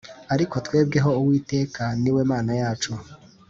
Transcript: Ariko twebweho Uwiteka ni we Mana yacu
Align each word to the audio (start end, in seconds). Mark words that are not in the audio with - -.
Ariko 0.33 0.55
twebweho 0.65 1.09
Uwiteka 1.21 1.83
ni 2.01 2.09
we 2.15 2.21
Mana 2.31 2.51
yacu 2.61 2.91